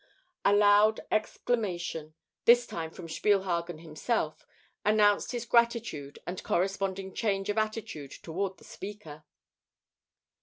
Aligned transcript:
A 0.43 0.51
loud 0.51 0.99
exclamation, 1.11 2.15
this 2.45 2.65
time 2.65 2.89
from 2.89 3.07
Spielhagen 3.07 3.81
himself, 3.81 4.47
announced 4.83 5.31
his 5.31 5.45
gratitude 5.45 6.17
and 6.25 6.41
corresponding 6.41 7.13
change 7.13 7.49
of 7.49 7.59
attitude 7.59 8.09
toward 8.09 8.57
the 8.57 8.63
speaker. 8.63 9.23